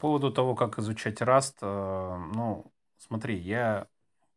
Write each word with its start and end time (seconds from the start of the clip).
поводу 0.00 0.32
того, 0.32 0.54
как 0.56 0.78
изучать 0.78 1.20
Rust, 1.22 1.56
э, 1.62 2.16
ну, 2.34 2.72
смотри, 2.98 3.36
я 3.38 3.88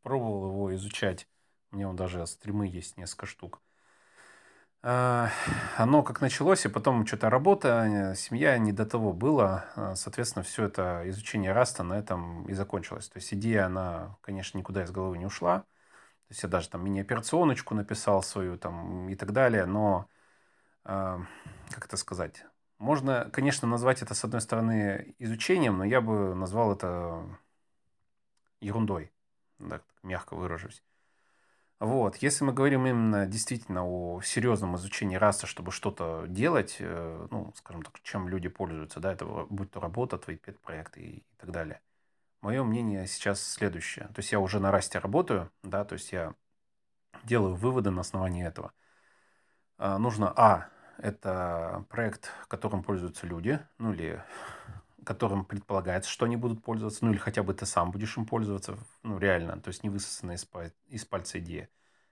пробовал 0.04 0.48
его 0.50 0.76
изучать, 0.76 1.28
у 1.72 1.78
меня 1.78 1.94
даже 1.94 2.26
стримы 2.28 2.68
есть 2.68 2.98
несколько 2.98 3.26
штук. 3.26 3.62
Э, 4.84 5.30
оно 5.78 6.04
как 6.04 6.22
началось, 6.22 6.66
и 6.66 6.70
потом 6.70 7.06
что-то 7.08 7.30
работа, 7.30 8.14
семья, 8.18 8.58
не 8.58 8.74
до 8.74 8.86
того 8.86 9.14
было. 9.14 9.66
Э, 9.76 9.96
соответственно, 9.96 10.44
все 10.44 10.66
это 10.66 11.04
изучение 11.08 11.54
Раста 11.54 11.84
на 11.84 11.94
этом 11.94 12.46
и 12.50 12.54
закончилось. 12.54 13.10
То 13.10 13.18
есть 13.18 13.34
идея, 13.34 13.66
она, 13.68 14.18
конечно, 14.22 14.58
никуда 14.58 14.84
из 14.84 14.92
головы 14.92 15.18
не 15.18 15.26
ушла. 15.26 15.60
То 15.62 16.32
есть 16.32 16.44
я 16.44 16.50
даже 16.50 16.70
там 16.70 16.84
мини-операционочку 16.84 17.76
написал 17.76 18.24
свою 18.24 18.58
там 18.58 19.10
и 19.10 19.16
так 19.16 19.32
далее, 19.34 19.66
но, 19.66 20.08
э, 20.86 21.20
как 21.72 21.86
это 21.86 21.98
сказать, 21.98 22.46
можно, 22.80 23.30
конечно, 23.32 23.68
назвать 23.68 24.02
это, 24.02 24.14
с 24.14 24.24
одной 24.24 24.42
стороны, 24.42 25.16
изучением, 25.20 25.78
но 25.78 25.84
я 25.84 26.02
бы 26.02 26.36
назвал 26.36 26.74
это 26.74 27.26
ерундой, 28.60 29.12
так, 29.70 29.84
мягко 30.04 30.36
выражусь. 30.36 30.84
Вот. 31.80 32.16
Если 32.18 32.46
мы 32.46 32.54
говорим 32.54 32.86
именно 32.88 33.26
действительно 33.26 33.84
о 33.86 34.22
серьезном 34.22 34.78
изучении 34.78 35.18
расы, 35.18 35.48
чтобы 35.48 35.72
что-то 35.72 36.26
делать, 36.28 36.78
э, 36.80 37.28
ну, 37.30 37.52
скажем 37.56 37.82
так, 37.82 38.00
чем 38.04 38.30
люди 38.30 38.48
пользуются, 38.48 39.02
да, 39.02 39.12
это 39.12 39.26
будь 39.26 39.70
то 39.70 39.82
работа, 39.82 40.18
твои 40.18 40.38
пет-проекты 40.38 41.02
и 41.02 41.24
так 41.38 41.52
далее. 41.52 41.82
Мое 42.40 42.64
мнение 42.64 43.06
сейчас 43.08 43.42
следующее. 43.46 44.06
То 44.08 44.20
есть 44.20 44.32
я 44.32 44.40
уже 44.40 44.62
на 44.62 44.72
расте 44.72 45.00
работаю, 45.00 45.52
да, 45.62 45.84
то 45.84 45.94
есть 45.94 46.14
я 46.14 46.34
делаю 47.24 47.56
выводы 47.56 47.90
на 47.92 48.02
основании 48.02 48.46
этого. 48.46 48.72
А, 49.78 49.98
нужно, 49.98 50.32
а, 50.36 50.70
это 50.98 51.86
проект, 51.90 52.30
которым 52.48 52.84
пользуются 52.84 53.28
люди, 53.28 53.60
ну 53.78 53.94
или 53.94 54.24
которым 55.06 55.46
предполагается, 55.46 56.10
что 56.10 56.26
они 56.26 56.38
будут 56.38 56.64
пользоваться, 56.64 57.06
ну 57.06 57.12
или 57.12 57.18
хотя 57.18 57.44
бы 57.44 57.54
ты 57.54 57.66
сам 57.66 57.92
будешь 57.92 58.18
им 58.18 58.26
пользоваться, 58.26 58.78
ну 59.04 59.18
реально, 59.18 59.60
то 59.60 59.70
есть 59.70 59.84
не 59.84 59.90
высосанная 59.90 60.36
из, 60.36 60.48
из 60.88 61.06
пальца 61.06 61.40
идея. 61.40 61.70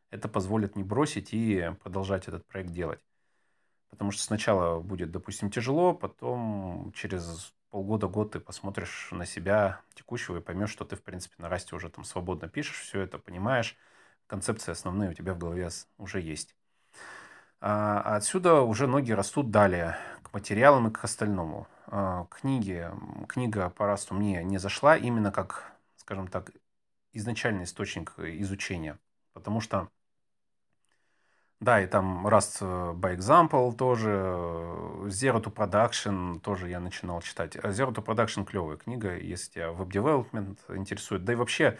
Это 0.10 0.28
позволит 0.28 0.76
не 0.76 0.84
бросить 0.84 1.34
и 1.34 1.72
продолжать 1.82 2.28
этот 2.28 2.46
проект 2.46 2.72
делать. 2.72 3.06
Потому 3.90 4.12
что 4.12 4.24
сначала 4.24 4.80
будет, 4.80 5.12
допустим, 5.12 5.50
тяжело, 5.50 5.94
потом 5.94 6.92
через 6.96 7.54
полгода-год 7.72 8.32
ты 8.32 8.40
посмотришь 8.40 9.10
на 9.12 9.26
себя 9.26 9.82
текущего 9.96 10.38
и 10.38 10.42
поймешь, 10.42 10.70
что 10.70 10.86
ты, 10.86 10.96
в 10.96 11.04
принципе, 11.04 11.36
на 11.40 11.50
расте 11.50 11.76
уже 11.76 11.90
там 11.90 12.04
свободно 12.04 12.48
пишешь, 12.50 12.80
все 12.80 13.02
это 13.02 13.18
понимаешь, 13.18 13.78
концепции 14.28 14.72
основные 14.72 15.12
у 15.12 15.14
тебя 15.14 15.34
в 15.34 15.38
голове 15.38 15.70
уже 15.98 16.22
есть. 16.22 16.56
А 17.64 18.16
отсюда 18.16 18.62
уже 18.62 18.88
ноги 18.88 19.12
растут 19.12 19.52
далее, 19.52 19.96
к 20.24 20.34
материалам 20.34 20.88
и 20.88 20.92
к 20.92 21.04
остальному. 21.04 21.68
А, 21.86 22.26
книги, 22.32 22.90
книга 23.28 23.70
по 23.70 23.86
расту 23.86 24.16
мне 24.16 24.44
не 24.44 24.58
зашла 24.58 24.98
именно 24.98 25.32
как, 25.32 25.72
скажем 25.96 26.28
так, 26.28 26.50
изначальный 27.14 27.66
источник 27.66 28.16
изучения. 28.18 28.98
Потому 29.34 29.62
что, 29.62 29.90
да, 31.60 31.80
и 31.82 31.86
там 31.86 32.26
Rust 32.26 32.62
by 32.62 33.16
Example 33.16 33.76
тоже, 33.76 34.10
Zero 34.10 35.40
to 35.40 35.54
Production 35.54 36.40
тоже 36.40 36.68
я 36.68 36.80
начинал 36.80 37.22
читать. 37.22 37.56
Zero 37.56 37.94
to 37.94 38.04
Production 38.04 38.44
клевая 38.44 38.78
книга, 38.78 39.16
если 39.16 39.52
тебя 39.52 39.72
веб-девелопмент 39.72 40.60
интересует. 40.70 41.26
Да 41.26 41.34
и 41.34 41.36
вообще 41.36 41.78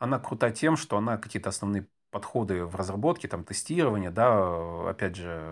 она 0.00 0.18
крута 0.18 0.50
тем, 0.50 0.76
что 0.76 0.96
она 0.96 1.18
какие-то 1.18 1.50
основные 1.50 1.86
подходы 2.14 2.64
в 2.64 2.76
разработке, 2.76 3.26
там, 3.26 3.42
тестирование, 3.42 4.12
да, 4.12 4.88
опять 4.88 5.16
же, 5.16 5.42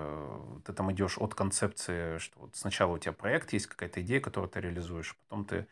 ты 0.64 0.72
там 0.72 0.92
идешь 0.92 1.18
от 1.18 1.34
концепции, 1.34 2.18
что 2.18 2.38
вот 2.38 2.55
сначала 2.55 2.92
у 2.92 2.98
тебя 2.98 3.12
проект 3.12 3.52
есть, 3.52 3.66
какая-то 3.66 4.00
идея, 4.00 4.20
которую 4.20 4.48
ты 4.48 4.60
реализуешь, 4.60 5.16
потом 5.24 5.44
ты, 5.44 5.66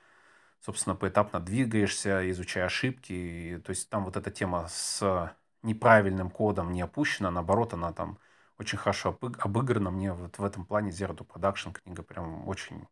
собственно, 0.61 0.97
поэтапно 0.97 1.39
двигаешься, 1.39 2.29
изучая 2.33 2.65
ошибки, 2.65 3.13
и, 3.13 3.59
то 3.59 3.71
есть 3.71 3.89
там 3.89 4.05
вот 4.05 4.17
эта 4.17 4.33
тема 4.33 4.67
с 4.69 5.33
неправильным 5.63 6.29
кодом 6.29 6.73
не 6.73 6.83
опущена, 6.83 7.31
наоборот, 7.31 7.73
она 7.73 7.93
там 7.93 8.19
очень 8.59 8.79
хорошо 8.79 9.17
обыграна. 9.39 9.93
Мне 9.93 10.13
вот 10.13 10.39
в 10.39 10.45
этом 10.45 10.65
плане 10.65 10.91
Zero 10.91 11.17
to 11.17 11.25
Production 11.25 11.73
книга 11.73 12.03
прям 12.03 12.49
очень 12.49 12.89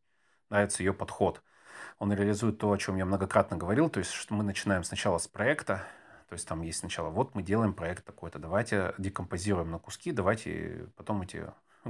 нравится 0.51 0.85
ее 0.85 0.93
подход. 0.93 1.43
Он 1.99 2.13
реализует 2.13 2.59
то, 2.59 2.71
о 2.71 2.79
чем 2.79 2.97
я 2.97 3.05
многократно 3.05 3.57
говорил, 3.57 3.91
то 3.91 3.99
есть 3.99 4.13
что 4.13 4.35
мы 4.35 4.45
начинаем 4.45 4.85
сначала 4.85 5.19
с 5.19 5.27
проекта, 5.27 5.83
то 6.29 6.35
есть 6.35 6.47
там 6.47 6.63
есть 6.63 6.81
сначала, 6.81 7.09
вот 7.11 7.35
мы 7.35 7.43
делаем 7.43 7.73
проект 7.75 8.05
такой-то, 8.05 8.39
давайте 8.39 8.95
декомпозируем 8.99 9.71
на 9.71 9.79
куски, 9.79 10.13
давайте 10.13 10.89
потом 10.97 11.23
эти 11.23 11.47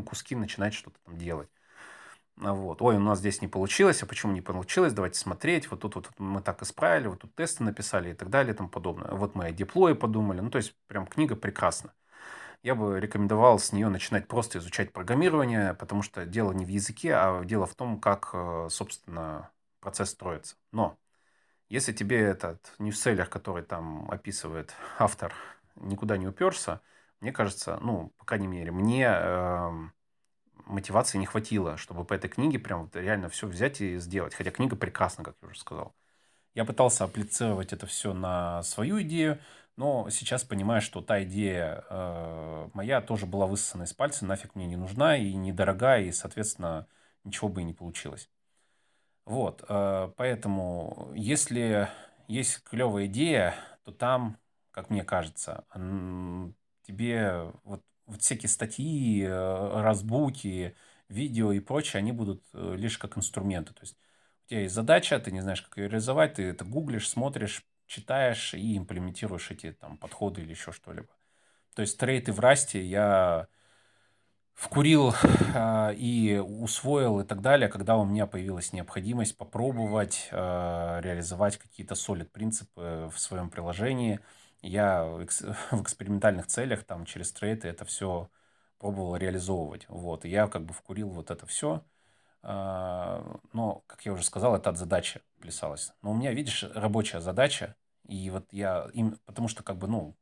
куски 0.07 0.37
начинать 0.37 0.75
что-то 0.75 0.99
там 1.05 1.19
делать. 1.19 1.49
А 2.41 2.55
вот. 2.55 2.83
Ой, 2.83 2.97
у 2.97 3.01
нас 3.01 3.19
здесь 3.19 3.43
не 3.43 3.49
получилось, 3.49 4.03
а 4.03 4.07
почему 4.07 4.33
не 4.33 4.41
получилось? 4.41 4.93
Давайте 4.93 5.19
смотреть. 5.19 5.71
Вот 5.71 5.81
тут 5.81 5.97
вот 5.97 6.09
мы 6.19 6.41
так 6.41 6.63
исправили, 6.63 7.09
вот 7.09 7.21
тут 7.21 7.35
тесты 7.35 7.65
написали 7.65 8.11
и 8.11 8.15
так 8.15 8.31
далее 8.31 8.55
и 8.55 8.57
тому 8.57 8.69
подобное. 8.69 9.11
Вот 9.13 9.35
мы 9.35 9.47
о 9.47 9.53
диплое 9.53 9.95
подумали. 9.95 10.41
Ну, 10.41 10.51
то 10.51 10.59
есть, 10.59 10.77
прям 10.87 11.07
книга 11.07 11.35
прекрасна. 11.37 11.93
Я 12.63 12.75
бы 12.75 13.01
рекомендовал 13.01 13.59
с 13.59 13.73
нее 13.73 13.89
начинать 13.89 14.29
просто 14.29 14.59
изучать 14.59 14.93
программирование, 14.93 15.75
потому 15.75 16.03
что 16.03 16.27
дело 16.27 16.53
не 16.53 16.65
в 16.65 16.69
языке, 16.69 17.15
а 17.15 17.45
дело 17.45 17.67
в 17.67 17.75
том, 17.75 18.01
как, 18.01 18.31
э, 18.33 18.69
собственно, 18.71 19.51
процесс 19.81 20.11
строится. 20.11 20.57
Но 20.73 20.99
если 21.69 21.93
тебе 21.93 22.21
этот 22.21 22.75
ньюсселлер, 22.79 23.27
который 23.27 23.63
там 23.63 24.11
описывает 24.11 24.75
автор, 24.99 25.35
никуда 25.77 26.17
не 26.17 26.27
уперся, 26.27 26.81
мне 27.21 27.33
кажется, 27.33 27.79
ну, 27.83 28.13
по 28.19 28.25
крайней 28.25 28.47
мере, 28.47 28.71
мне 28.71 29.07
э, 29.09 29.71
мотивации 30.67 31.19
не 31.19 31.27
хватило, 31.27 31.77
чтобы 31.77 32.05
по 32.05 32.15
этой 32.15 32.29
книге 32.31 32.59
прям 32.59 32.85
вот 32.85 32.97
реально 32.97 33.29
все 33.29 33.47
взять 33.47 33.81
и 33.81 33.99
сделать. 33.99 34.35
Хотя 34.35 34.51
книга 34.51 34.77
прекрасна, 34.77 35.25
как 35.25 35.37
я 35.43 35.49
уже 35.49 35.59
сказал. 35.59 35.95
Я 36.55 36.65
пытался 36.65 37.05
апплицировать 37.05 37.73
это 37.73 37.87
все 37.87 38.15
на 38.15 38.63
свою 38.63 39.01
идею, 39.03 39.39
но 39.77 40.11
сейчас 40.11 40.45
понимаю, 40.45 40.83
что 40.83 41.01
та 41.03 41.23
идея 41.25 41.85
э, 41.89 42.69
моя 42.75 43.01
тоже 43.01 43.27
была 43.27 43.47
высосана 43.47 43.85
из 43.85 43.93
пальца, 43.95 44.27
нафиг 44.27 44.55
мне 44.55 44.67
не 44.67 44.77
нужна 44.77 45.17
и 45.17 45.35
недорогая, 45.35 46.03
и, 46.05 46.13
соответственно, 46.13 46.89
ничего 47.25 47.49
бы 47.49 47.61
и 47.63 47.65
не 47.65 47.75
получилось. 47.75 48.29
Вот, 49.29 49.63
э, 49.69 50.11
поэтому, 50.17 51.13
если 51.15 51.89
есть 52.29 52.63
клевая 52.65 53.07
идея, 53.07 53.55
то 53.85 53.93
там, 53.93 54.39
как 54.71 54.89
мне 54.89 55.05
кажется, 55.05 55.67
тебе 56.83 57.53
вот, 57.65 57.83
вот 58.07 58.23
всякие 58.23 58.49
статьи, 58.49 59.23
э, 59.27 59.81
разбуки, 59.83 60.75
видео 61.11 61.53
и 61.53 61.61
прочее, 61.61 61.99
они 61.99 62.13
будут 62.13 62.43
э, 62.55 62.75
лишь 62.77 62.97
как 62.97 63.19
инструменты. 63.19 63.75
То 63.75 63.81
есть 63.83 63.97
у 64.47 64.49
тебя 64.49 64.63
есть 64.63 64.75
задача, 64.75 65.19
ты 65.21 65.31
не 65.31 65.43
знаешь, 65.43 65.61
как 65.61 65.77
ее 65.77 65.89
реализовать, 65.89 66.35
ты 66.35 66.45
это 66.45 66.65
гуглишь, 66.65 67.09
смотришь, 67.11 67.63
читаешь 67.87 68.55
и 68.55 68.79
имплементируешь 68.79 69.51
эти 69.51 69.73
там 69.73 69.99
подходы 69.99 70.41
или 70.41 70.51
еще 70.53 70.73
что-либо. 70.73 71.09
То 71.75 71.83
есть 71.83 71.99
трейты 71.99 72.33
в 72.33 72.41
расте 72.41 72.83
я 72.83 73.49
вкурил 74.59 75.15
э, 75.55 75.95
и 75.95 76.37
усвоил 76.37 77.21
и 77.21 77.25
так 77.25 77.41
далее, 77.41 77.69
когда 77.69 77.97
у 77.97 78.05
меня 78.05 78.27
появилась 78.27 78.73
необходимость 78.73 79.37
попробовать 79.37 80.29
э, 80.33 81.01
реализовать 81.01 81.59
какие-то 81.59 81.95
солид 81.95 82.33
принципы 82.33 83.09
в 83.15 83.19
своем 83.21 83.51
приложении. 83.51 84.19
Я 84.61 85.05
в, 85.05 85.21
экс 85.21 85.43
в 85.71 85.83
экспериментальных 85.83 86.49
целях 86.49 86.83
там 86.83 87.05
через 87.05 87.33
трейты 87.33 87.69
это 87.69 87.85
все 87.85 88.29
пробовал 88.79 89.15
реализовывать. 89.15 89.87
Вот. 89.89 90.25
И 90.25 90.29
я 90.29 90.49
как 90.49 90.65
бы 90.65 90.75
вкурил 90.75 91.09
вот 91.11 91.31
это 91.31 91.47
все. 91.47 91.85
Э, 92.43 93.23
но, 93.53 93.85
как 93.87 94.05
я 94.07 94.13
уже 94.13 94.25
сказал, 94.25 94.57
это 94.57 94.71
от 94.71 94.77
задачи 94.77 95.21
плясалось. 95.41 95.93
Но 96.03 96.11
у 96.11 96.15
меня, 96.15 96.33
видишь, 96.33 96.65
рабочая 96.75 97.21
задача. 97.21 97.77
И 98.09 98.29
вот 98.31 98.47
я 98.51 98.89
им, 98.93 99.21
потому 99.25 99.47
что 99.47 99.63
как 99.63 99.77
бы, 99.79 99.87
ну, 99.87 100.17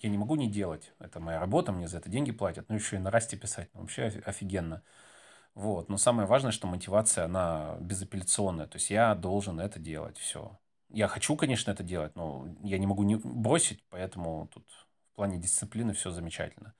я 0.00 0.10
не 0.10 0.18
могу 0.18 0.36
не 0.36 0.50
делать. 0.50 0.92
Это 0.98 1.20
моя 1.20 1.40
работа, 1.40 1.72
мне 1.72 1.88
за 1.88 1.98
это 1.98 2.08
деньги 2.08 2.32
платят. 2.32 2.68
Ну, 2.68 2.74
еще 2.76 2.96
и 2.96 3.00
на 3.00 3.10
расте 3.10 3.36
писать. 3.36 3.70
Ну, 3.74 3.80
вообще 3.82 4.04
офигенно. 4.24 4.82
Вот. 5.54 5.88
Но 5.88 5.96
самое 5.96 6.28
важное, 6.28 6.52
что 6.52 6.66
мотивация, 6.66 7.24
она 7.24 7.76
безапелляционная. 7.80 8.66
То 8.66 8.76
есть 8.76 8.90
я 8.90 9.14
должен 9.14 9.60
это 9.60 9.78
делать. 9.78 10.18
Все. 10.18 10.58
Я 10.90 11.08
хочу, 11.08 11.36
конечно, 11.36 11.70
это 11.70 11.82
делать, 11.82 12.16
но 12.16 12.48
я 12.62 12.78
не 12.78 12.86
могу 12.86 13.02
не 13.02 13.16
бросить, 13.16 13.84
поэтому 13.90 14.48
тут 14.52 14.66
в 15.12 15.16
плане 15.16 15.38
дисциплины 15.38 15.92
все 15.92 16.10
замечательно. 16.10 16.74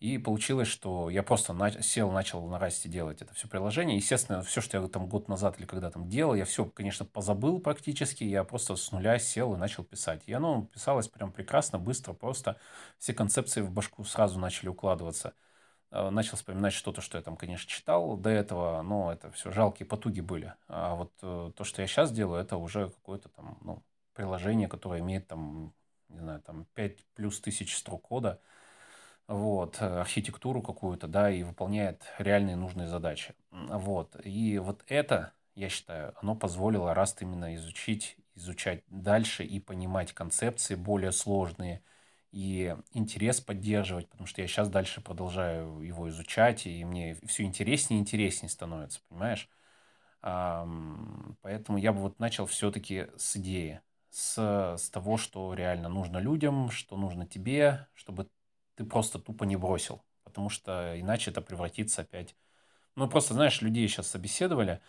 И 0.00 0.16
получилось, 0.16 0.68
что 0.68 1.10
я 1.10 1.24
просто 1.24 1.52
на... 1.52 1.82
сел, 1.82 2.12
начал 2.12 2.46
на 2.46 2.60
расте 2.60 2.88
делать 2.88 3.20
это 3.20 3.34
все 3.34 3.48
приложение. 3.48 3.96
Естественно, 3.96 4.42
все, 4.42 4.60
что 4.60 4.80
я 4.80 4.86
там 4.86 5.08
год 5.08 5.26
назад 5.28 5.58
или 5.58 5.66
когда 5.66 5.90
там 5.90 6.08
делал, 6.08 6.34
я 6.34 6.44
все, 6.44 6.64
конечно, 6.64 7.04
позабыл 7.04 7.58
практически. 7.58 8.22
Я 8.22 8.44
просто 8.44 8.76
с 8.76 8.92
нуля 8.92 9.18
сел 9.18 9.54
и 9.54 9.58
начал 9.58 9.82
писать. 9.82 10.22
И 10.26 10.32
оно 10.32 10.66
писалось 10.72 11.08
прям 11.08 11.32
прекрасно, 11.32 11.80
быстро, 11.80 12.12
просто. 12.12 12.58
Все 12.98 13.12
концепции 13.12 13.60
в 13.60 13.72
башку 13.72 14.04
сразу 14.04 14.38
начали 14.38 14.68
укладываться. 14.68 15.34
Э, 15.90 16.10
начал 16.10 16.36
вспоминать 16.36 16.74
что-то, 16.74 17.00
что 17.00 17.18
я 17.18 17.24
там, 17.24 17.36
конечно, 17.36 17.68
читал 17.68 18.16
до 18.16 18.30
этого, 18.30 18.82
но 18.82 19.12
это 19.12 19.32
все 19.32 19.50
жалкие 19.50 19.86
потуги 19.88 20.20
были. 20.20 20.54
А 20.68 20.94
вот 20.94 21.12
э, 21.22 21.50
то, 21.56 21.64
что 21.64 21.82
я 21.82 21.88
сейчас 21.88 22.12
делаю, 22.12 22.40
это 22.40 22.56
уже 22.56 22.90
какое-то 22.90 23.30
там, 23.30 23.58
ну, 23.62 23.82
приложение, 24.14 24.68
которое 24.68 25.00
имеет 25.00 25.26
там, 25.26 25.74
не 26.08 26.20
знаю, 26.20 26.40
там 26.42 26.66
5 26.74 27.04
плюс 27.16 27.40
тысяч 27.40 27.76
строк 27.76 28.02
кода– 28.02 28.40
вот, 29.28 29.76
э, 29.80 29.86
архитектуру 30.00 30.62
какую-то, 30.62 31.06
да, 31.06 31.30
и 31.30 31.42
выполняет 31.42 32.02
реальные 32.18 32.56
нужные 32.56 32.88
задачи. 32.88 33.34
Вот. 33.52 34.16
И 34.24 34.58
вот 34.58 34.84
это 34.88 35.32
я 35.54 35.68
считаю, 35.68 36.14
оно 36.22 36.34
позволило 36.36 36.94
Rust 36.94 37.18
именно 37.20 37.54
изучить, 37.56 38.16
изучать 38.34 38.84
дальше 38.88 39.44
и 39.44 39.60
понимать 39.60 40.12
концепции 40.12 40.74
более 40.76 41.12
сложные, 41.12 41.82
и 42.30 42.76
интерес 42.92 43.40
поддерживать, 43.40 44.08
потому 44.08 44.26
что 44.26 44.42
я 44.42 44.48
сейчас 44.48 44.68
дальше 44.68 45.00
продолжаю 45.00 45.80
его 45.80 46.08
изучать, 46.10 46.66
и 46.66 46.84
мне 46.84 47.16
все 47.26 47.44
интереснее 47.44 47.98
и 48.00 48.02
интереснее 48.02 48.50
становится, 48.50 49.00
понимаешь? 49.08 49.48
Поэтому 50.20 51.78
я 51.78 51.92
бы 51.92 52.00
вот 52.00 52.18
начал 52.18 52.46
все-таки 52.46 53.06
с 53.16 53.36
идеи, 53.36 53.80
с, 54.10 54.76
с 54.76 54.90
того, 54.90 55.16
что 55.16 55.54
реально 55.54 55.88
нужно 55.88 56.18
людям, 56.18 56.70
что 56.70 56.96
нужно 56.96 57.26
тебе, 57.26 57.86
чтобы 57.94 58.28
ты 58.78 58.84
просто 58.84 59.18
тупо 59.18 59.42
не 59.42 59.56
бросил, 59.56 60.00
потому 60.22 60.48
что 60.48 60.98
иначе 60.98 61.32
это 61.32 61.42
превратится 61.42 62.02
опять... 62.02 62.36
Ну, 62.94 63.08
просто, 63.08 63.34
знаешь, 63.34 63.60
людей 63.60 63.88
сейчас 63.88 64.06
собеседовали 64.06 64.80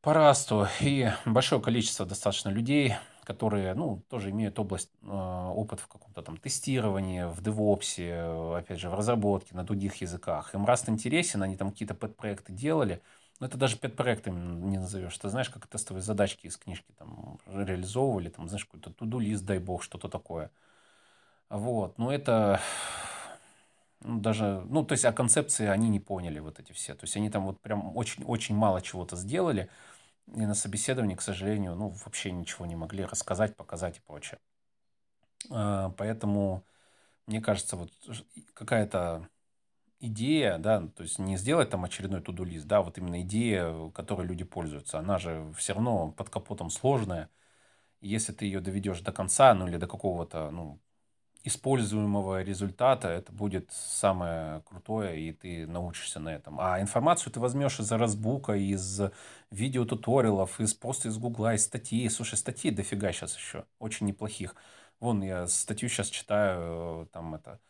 по 0.00 0.12
расту, 0.12 0.66
и 0.80 1.10
большое 1.24 1.62
количество 1.62 2.04
достаточно 2.04 2.48
людей 2.48 2.96
которые, 3.30 3.74
ну, 3.74 4.02
тоже 4.08 4.30
имеют 4.30 4.58
область, 4.58 4.90
э, 5.02 5.06
опыт 5.06 5.78
в 5.78 5.86
каком-то 5.86 6.20
там 6.20 6.36
тестировании, 6.36 7.32
в 7.32 7.40
девопсе, 7.40 8.22
опять 8.56 8.80
же, 8.80 8.90
в 8.90 8.94
разработке 8.94 9.54
на 9.54 9.62
других 9.62 9.96
языках. 10.00 10.52
Им 10.52 10.64
Rust 10.64 10.90
интересен, 10.90 11.40
они 11.44 11.56
там 11.56 11.70
какие-то 11.70 11.94
пэт-проекты 11.94 12.52
делали, 12.52 13.00
но 13.38 13.46
это 13.46 13.56
даже 13.56 13.76
пэт-проектами 13.76 14.66
не 14.66 14.78
назовешь. 14.78 15.16
Ты 15.16 15.28
знаешь, 15.28 15.48
как 15.48 15.68
тестовые 15.68 16.02
задачки 16.02 16.48
из 16.48 16.56
книжки 16.56 16.90
там 16.98 17.38
реализовывали, 17.46 18.30
там, 18.30 18.48
знаешь, 18.48 18.64
какой-то 18.64 18.90
туду-лист, 18.90 19.44
дай 19.44 19.60
бог, 19.60 19.84
что-то 19.84 20.08
такое. 20.08 20.50
Вот, 21.50 21.98
но 21.98 22.12
это 22.12 22.60
ну, 24.02 24.20
даже, 24.20 24.62
ну, 24.68 24.84
то 24.84 24.92
есть, 24.92 25.04
о 25.04 25.12
концепции 25.12 25.66
они 25.66 25.88
не 25.88 26.00
поняли 26.00 26.38
вот 26.38 26.58
эти 26.58 26.72
все. 26.72 26.94
То 26.94 27.04
есть, 27.04 27.16
они 27.16 27.30
там 27.30 27.44
вот 27.46 27.60
прям 27.60 27.96
очень-очень 27.96 28.54
мало 28.54 28.80
чего-то 28.80 29.16
сделали, 29.16 29.68
и 30.34 30.46
на 30.46 30.54
собеседовании, 30.54 31.16
к 31.16 31.22
сожалению, 31.22 31.74
ну, 31.76 31.90
вообще 32.04 32.32
ничего 32.32 32.66
не 32.66 32.76
могли 32.76 33.04
рассказать, 33.04 33.56
показать 33.56 33.98
и 33.98 34.00
прочее. 34.00 34.40
А, 35.50 35.90
поэтому, 35.90 36.64
мне 37.26 37.40
кажется, 37.40 37.76
вот 37.76 37.92
какая-то 38.54 39.28
идея, 40.00 40.58
да, 40.58 40.88
то 40.88 41.02
есть 41.04 41.18
не 41.18 41.36
сделать 41.36 41.70
там 41.70 41.84
очередной 41.84 42.22
туду-лист, 42.22 42.66
да, 42.66 42.82
вот 42.82 42.98
именно 42.98 43.22
идея, 43.22 43.90
которой 43.92 44.26
люди 44.26 44.44
пользуются, 44.44 44.98
она 44.98 45.18
же 45.18 45.52
все 45.58 45.74
равно 45.74 46.12
под 46.12 46.30
капотом 46.30 46.70
сложная. 46.70 47.30
Если 48.00 48.32
ты 48.32 48.46
ее 48.46 48.60
доведешь 48.60 49.00
до 49.02 49.12
конца, 49.12 49.54
ну 49.54 49.68
или 49.68 49.76
до 49.78 49.88
какого-то, 49.88 50.50
ну, 50.50 50.80
используемого 51.44 52.42
результата, 52.42 53.08
это 53.08 53.32
будет 53.32 53.70
самое 53.72 54.62
крутое, 54.62 55.20
и 55.20 55.32
ты 55.32 55.66
научишься 55.66 56.20
на 56.20 56.30
этом. 56.30 56.60
А 56.60 56.80
информацию 56.80 57.32
ты 57.32 57.40
возьмешь 57.40 57.80
из 57.80 57.90
разбука, 57.92 58.52
из 58.54 59.00
видеотуториалов, 59.50 60.60
из 60.60 60.74
просто 60.74 61.08
из 61.08 61.18
гугла, 61.18 61.54
из 61.54 61.64
статей. 61.64 62.08
Слушай, 62.10 62.36
статьи 62.36 62.70
дофига 62.70 63.12
сейчас 63.12 63.36
еще, 63.36 63.64
очень 63.78 64.06
неплохих. 64.06 64.54
Вон, 65.00 65.22
я 65.22 65.46
статью 65.46 65.88
сейчас 65.88 66.08
читаю, 66.08 67.08
там 67.12 67.34
это, 67.34 67.60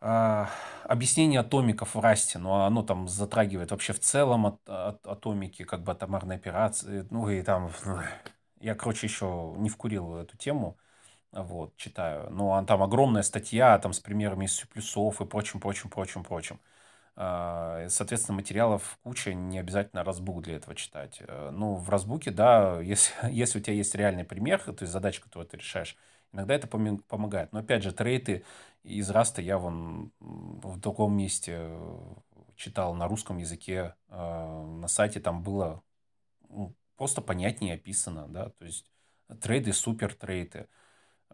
а, 0.00 0.48
объяснение 0.84 1.40
атомиков 1.40 1.94
в 1.94 2.00
расте, 2.00 2.38
но 2.38 2.64
оно 2.64 2.82
там 2.82 3.08
затрагивает 3.08 3.72
вообще 3.72 3.92
в 3.92 4.00
целом 4.00 4.46
от, 4.46 4.68
от, 4.68 5.06
атомики, 5.06 5.64
как 5.64 5.82
бы 5.82 5.92
атомарные 5.92 6.36
операции, 6.36 7.06
ну 7.10 7.28
и 7.28 7.42
там, 7.42 7.70
я, 8.60 8.74
короче, 8.76 9.06
еще 9.08 9.54
не 9.58 9.68
вкурил 9.68 10.16
эту 10.16 10.36
тему, 10.36 10.78
вот, 11.32 11.76
читаю. 11.76 12.30
Но 12.30 12.64
там 12.64 12.82
огромная 12.82 13.22
статья 13.22 13.78
там 13.78 13.92
с 13.92 14.00
примерами 14.00 14.46
из 14.46 14.60
плюсов 14.60 15.20
и 15.20 15.26
прочим, 15.26 15.60
прочим, 15.60 15.90
прочим, 15.90 16.24
прочим. 16.24 16.60
А, 17.16 17.88
соответственно, 17.88 18.36
материалов 18.36 18.98
куча, 19.02 19.34
не 19.34 19.58
обязательно 19.58 20.04
разбук 20.04 20.42
для 20.42 20.56
этого 20.56 20.74
читать. 20.76 21.18
Э, 21.26 21.50
ну, 21.52 21.74
в 21.74 21.90
разбуке, 21.90 22.30
да, 22.30 22.80
если, 22.82 23.12
если 23.30 23.58
у 23.58 23.62
тебя 23.62 23.74
есть 23.74 23.94
реальный 23.94 24.24
пример, 24.24 24.60
то 24.60 24.76
есть 24.80 24.92
задача, 24.92 25.22
которую 25.22 25.48
ты 25.48 25.56
решаешь, 25.58 25.96
иногда 26.32 26.54
это 26.54 26.68
помогает. 26.68 27.52
Но, 27.52 27.60
опять 27.60 27.82
же, 27.82 27.92
трейты 27.92 28.44
из 28.84 29.10
Раста 29.10 29.42
я 29.42 29.58
вон 29.58 30.12
в 30.20 30.78
другом 30.78 31.16
месте 31.16 31.56
э, 31.58 32.14
читал 32.56 32.94
на 32.94 33.08
русском 33.08 33.38
языке, 33.38 33.94
э, 34.08 34.14
на 34.80 34.88
сайте 34.88 35.20
там 35.20 35.42
было 35.42 35.82
ну, 36.48 36.74
просто 36.96 37.20
понятнее 37.22 37.74
описано, 37.74 38.28
да, 38.28 38.50
то 38.50 38.64
есть 38.64 38.86
трейды, 39.40 39.72
супер 39.72 40.14
трейды. 40.14 40.68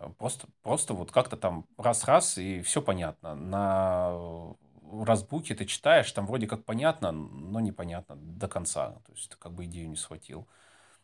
Э, 0.05 0.13
просто, 0.19 0.49
просто 0.63 0.95
вот 0.95 1.11
как-то 1.11 1.37
там 1.37 1.67
раз-раз, 1.77 2.39
и 2.39 2.63
все 2.63 2.83
понятно. 2.83 3.35
На 3.35 4.55
разбуке 5.03 5.55
ты 5.55 5.65
читаешь, 5.65 6.11
там 6.13 6.27
вроде 6.27 6.47
как 6.47 6.65
понятно, 6.65 7.13
но 7.13 7.61
непонятно 7.61 8.17
до 8.17 8.49
конца. 8.49 8.91
То 9.07 9.13
есть 9.13 9.31
ты 9.31 9.37
как 9.37 9.53
бы 9.53 9.65
идею 9.65 9.89
не 9.89 9.97
схватил. 9.97 10.47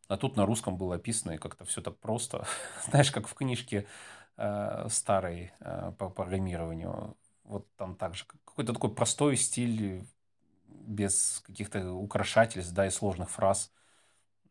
А 0.09 0.17
тут 0.17 0.37
на 0.37 0.47
русском 0.47 0.77
было 0.77 0.97
описано, 0.97 1.33
и 1.33 1.39
как-то 1.39 1.65
все 1.65 1.81
так 1.81 1.99
просто. 1.99 2.45
Знаешь, 2.89 3.11
как 3.11 3.29
в 3.29 3.35
книжке 3.35 3.87
э, 4.37 4.87
старой 4.89 5.53
э, 5.61 5.93
по 5.99 6.11
программированию. 6.11 7.17
Вот 7.45 7.67
там 7.77 7.97
также 7.97 8.25
какой-то 8.27 8.73
такой 8.73 8.95
простой 8.95 9.37
стиль, 9.37 10.05
без 10.69 11.43
каких-то 11.47 11.93
украшательств, 11.93 12.73
да, 12.73 12.87
и 12.87 12.91
сложных 12.91 13.31
фраз. 13.31 13.73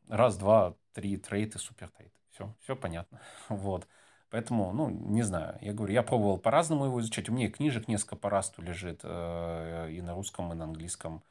Раз, 0.07 0.37
два, 0.37 0.75
три, 0.93 1.17
трейты, 1.17 1.59
супер 1.59 1.89
трейты. 1.89 2.17
Все, 2.31 2.53
все 2.61 2.75
понятно. 2.75 3.21
Вот. 3.49 3.87
Поэтому, 4.29 4.71
ну, 4.73 4.89
не 4.89 5.23
знаю. 5.23 5.57
Я 5.61 5.73
говорю, 5.73 5.93
я 5.93 6.03
пробовал 6.03 6.37
по-разному 6.37 6.85
его 6.85 7.01
изучать. 7.01 7.29
У 7.29 7.33
меня 7.33 7.49
книжек 7.49 7.87
несколько 7.87 8.15
по 8.15 8.29
расту 8.29 8.61
лежит 8.61 9.01
э, 9.03 9.89
и 9.91 10.01
на 10.01 10.13
русском, 10.13 10.51
и 10.51 10.55
на 10.55 10.65
английском. 10.65 11.23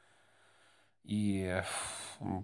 И 1.05 1.63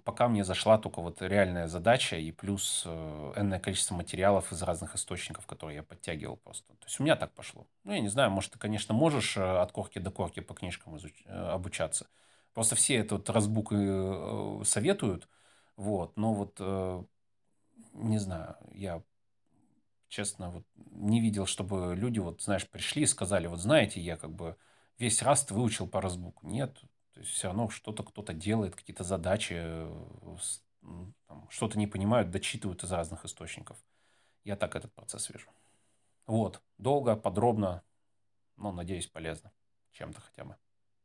пока 0.06 0.30
мне 0.30 0.46
зашла 0.46 0.78
только 0.78 1.02
вот 1.02 1.22
реальная 1.22 1.68
задача 1.68 2.16
и 2.16 2.32
плюс 2.32 2.84
э, 2.86 3.34
энное 3.36 3.60
количество 3.60 3.96
материалов 3.96 4.54
из 4.54 4.62
разных 4.64 4.96
источников, 4.96 5.46
которые 5.46 5.76
я 5.78 5.84
подтягивал 5.84 6.38
просто. 6.38 6.70
То 6.70 6.86
есть 6.86 7.00
у 7.02 7.04
меня 7.04 7.18
так 7.18 7.34
пошло. 7.34 7.68
Ну, 7.84 7.92
я 7.92 8.00
не 8.00 8.08
знаю, 8.08 8.32
может, 8.32 8.54
ты, 8.54 8.60
конечно, 8.60 8.94
можешь 8.94 9.36
э, 9.36 9.42
от 9.42 9.74
корки 9.74 10.00
до 10.00 10.10
корки 10.10 10.40
по 10.40 10.54
книжкам 10.54 10.96
изуч... 10.96 11.26
обучаться. 11.28 12.08
Просто 12.54 12.76
все 12.76 12.96
этот 12.96 13.30
разбук 13.30 13.74
советуют, 14.66 15.28
вот, 15.76 16.16
но 16.16 16.34
вот 16.34 16.58
не 17.92 18.18
знаю, 18.18 18.56
я 18.72 19.02
честно, 20.08 20.52
вот 20.52 20.66
не 20.76 21.20
видел, 21.22 21.46
чтобы 21.46 21.96
люди, 21.96 22.20
вот, 22.20 22.42
знаешь, 22.42 22.70
пришли 22.70 23.04
и 23.04 23.08
сказали, 23.08 23.48
вот 23.48 23.60
знаете, 23.60 24.02
я 24.02 24.18
как 24.18 24.32
бы 24.32 24.58
весь 24.98 25.22
раст 25.22 25.52
выучил 25.52 25.88
по 25.88 26.02
разбуку. 26.02 26.48
Нет, 26.48 26.74
то 27.14 27.20
есть 27.20 27.32
все 27.32 27.48
равно 27.48 27.70
что-то 27.70 28.04
кто-то 28.04 28.34
делает, 28.34 28.76
какие-то 28.76 29.04
задачи, 29.04 29.56
э, 29.58 30.38
что-то 31.50 31.78
не 31.78 31.88
понимают, 31.88 32.30
дочитывают 32.32 32.84
из 32.84 32.92
разных 32.92 33.26
источников. 33.26 33.78
Я 34.44 34.56
так 34.56 34.76
этот 34.76 34.94
процесс 34.94 35.30
вижу. 35.30 35.50
Вот, 36.28 36.62
долго, 36.78 37.16
подробно, 37.16 37.84
но, 38.58 38.72
надеюсь, 38.72 39.08
полезно 39.08 39.52
чем-то 39.92 40.22
хотя 40.22 40.46
бы. 40.46 40.56